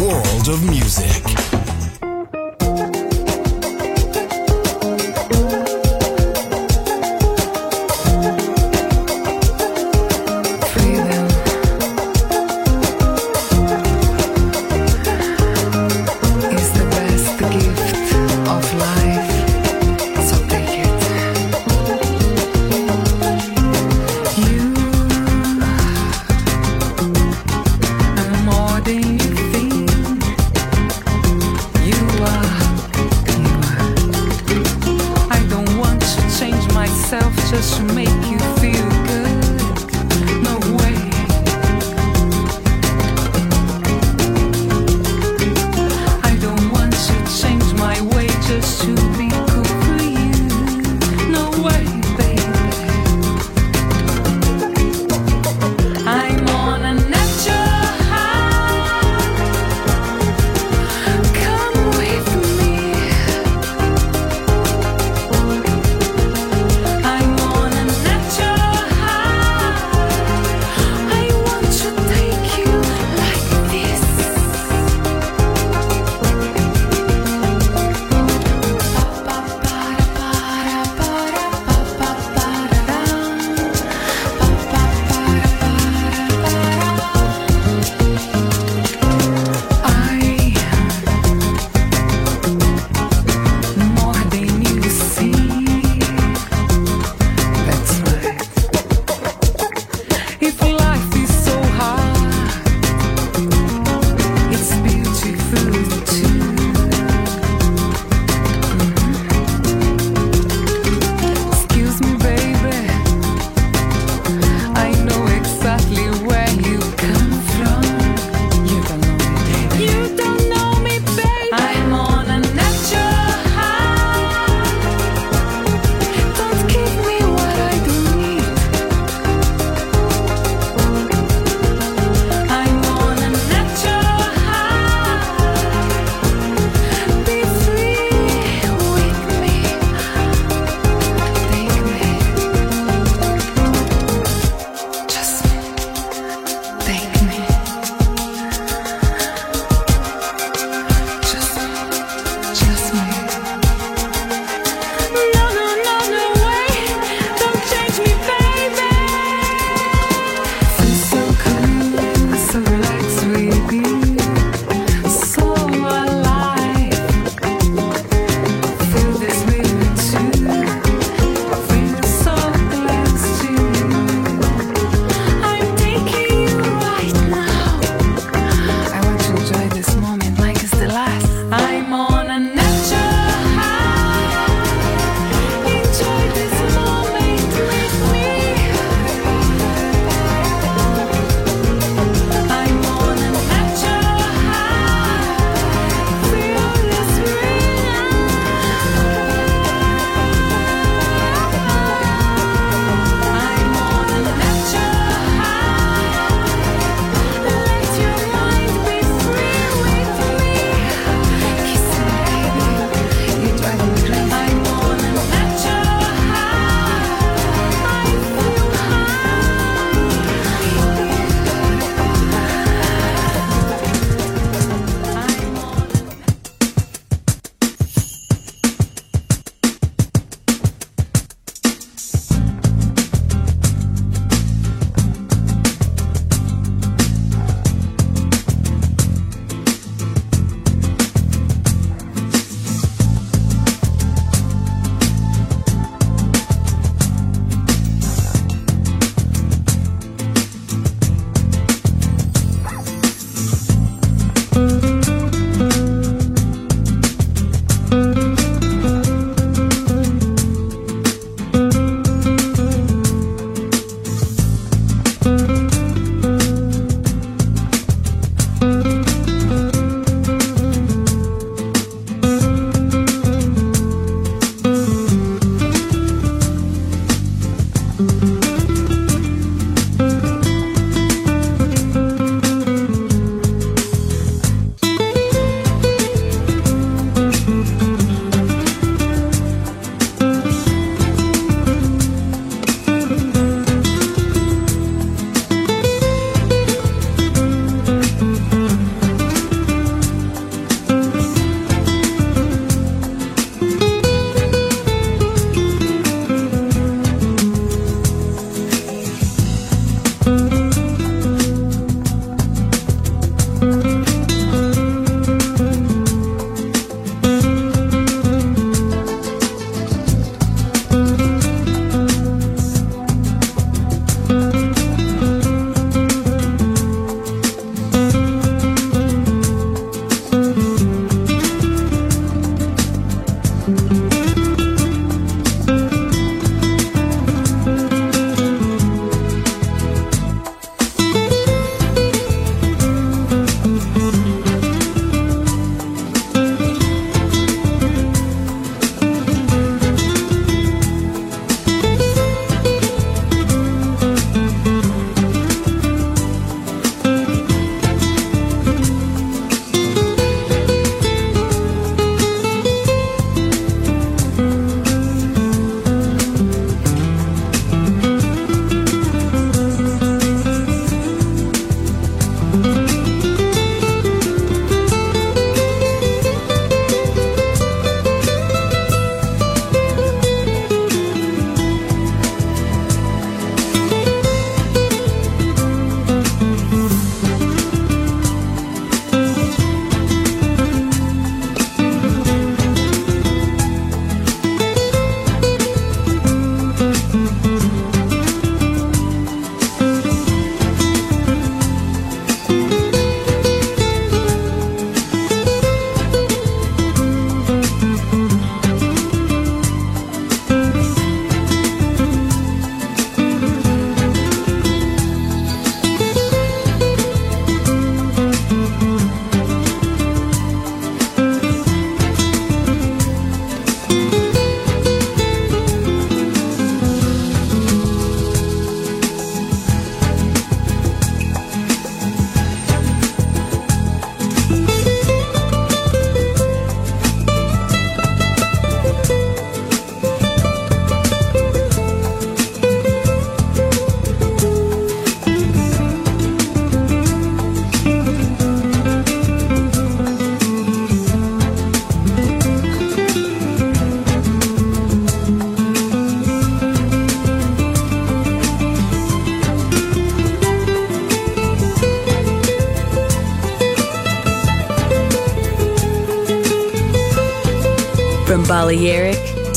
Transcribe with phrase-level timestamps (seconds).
[0.00, 1.49] World of music.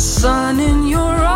[0.00, 1.35] sun in your eyes.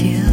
[0.00, 0.31] Without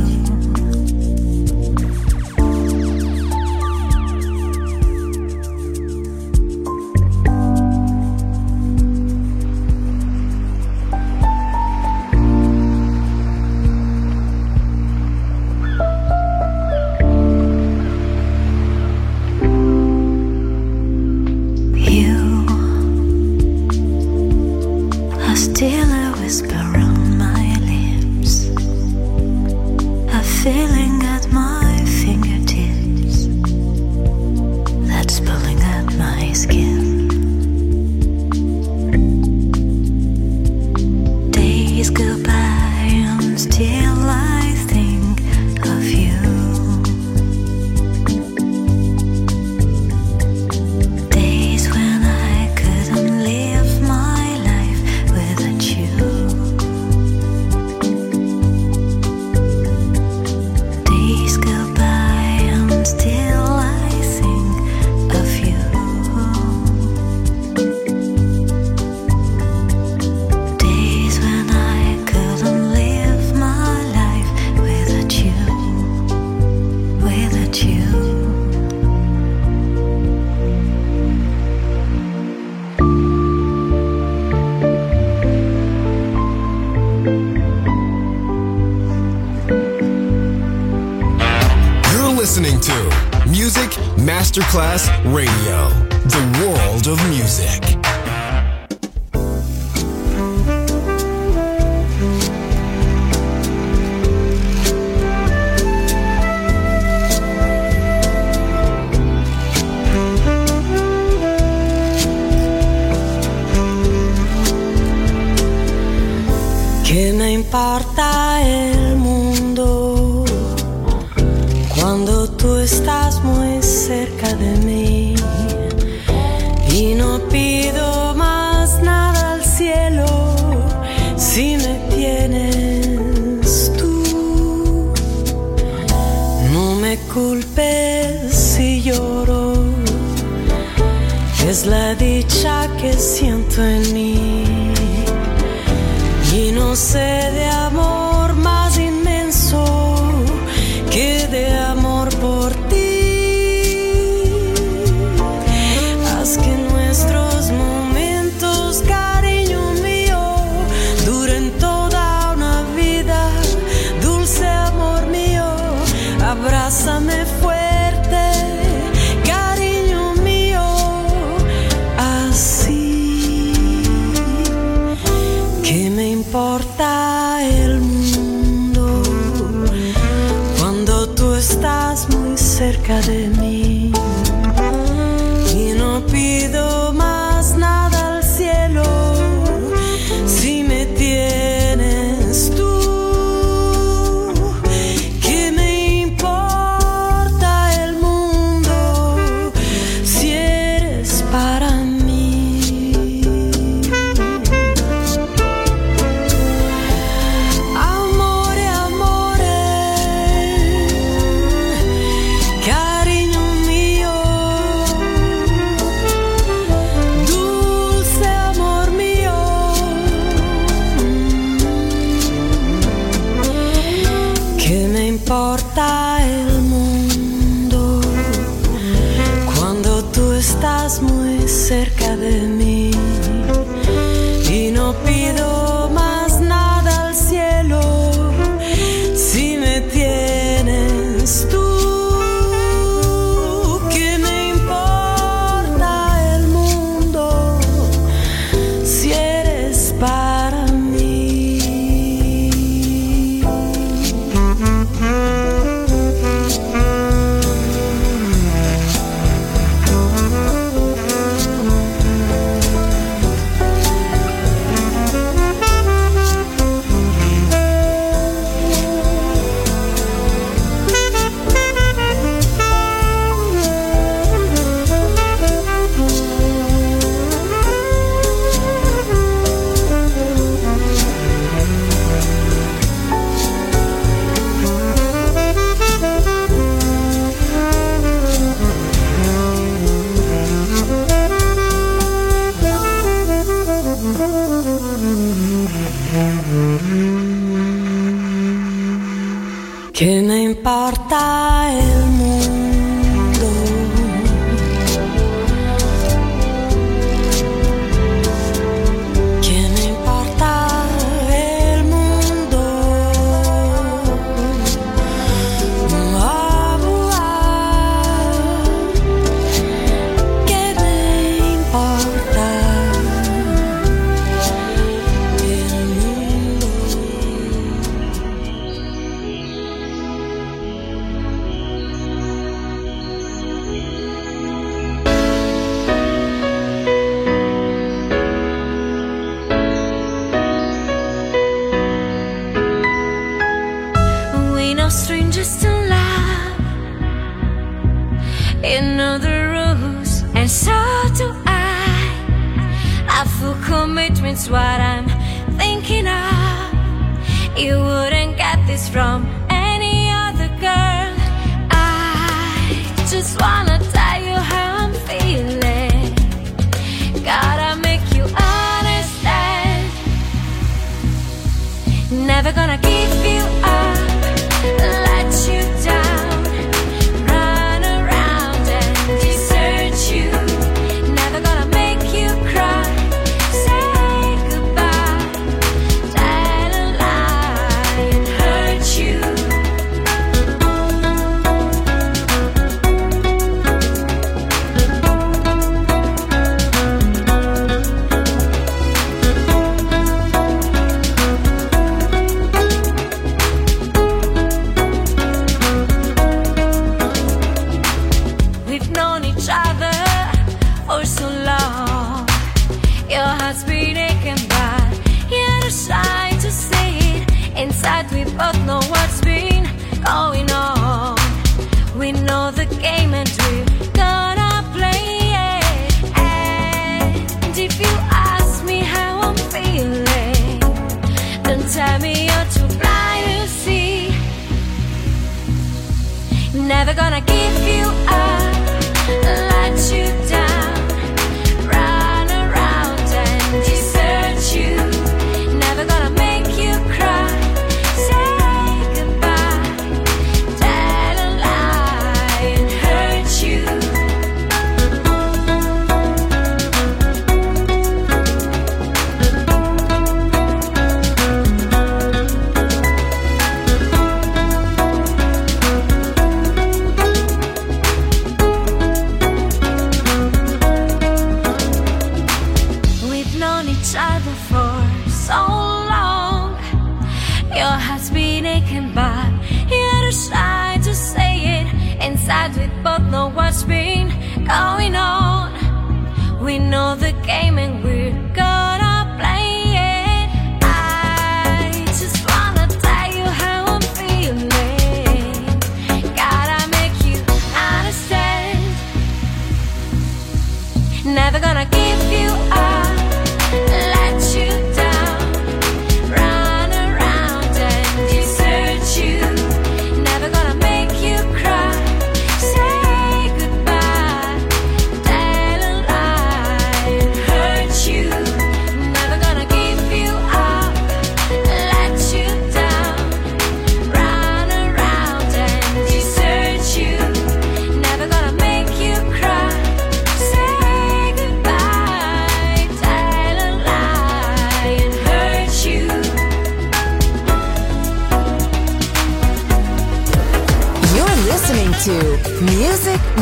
[422.52, 422.99] the game,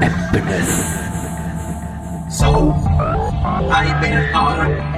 [0.00, 0.70] Happiness.
[2.38, 2.70] So,
[3.72, 4.93] I've been hard.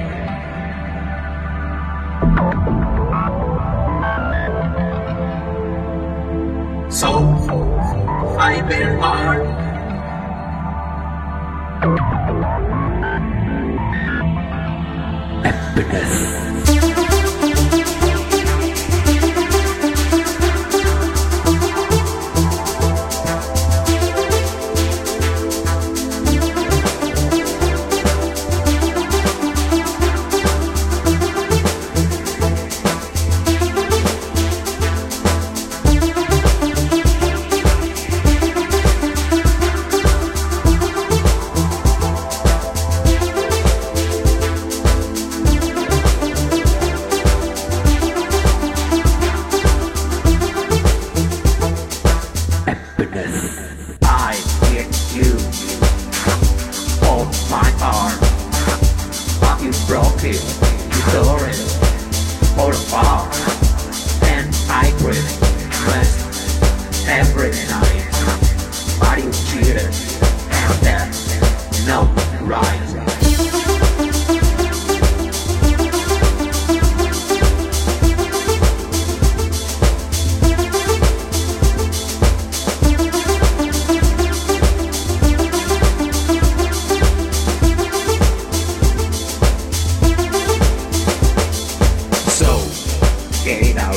[93.47, 93.95] get out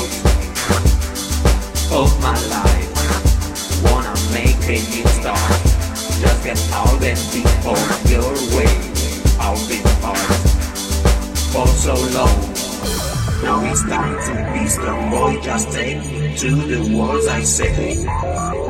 [1.90, 3.82] of my life.
[3.82, 5.60] Wanna make a new start.
[6.22, 8.70] Just get all the people your way.
[9.40, 10.38] I've been hard
[11.52, 12.38] for so long.
[13.42, 15.40] Now it's time to be strong boy.
[15.42, 16.00] Just take
[16.38, 18.69] to the words I say.